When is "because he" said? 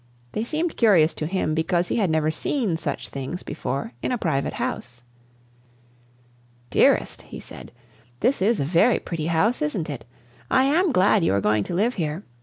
1.53-1.97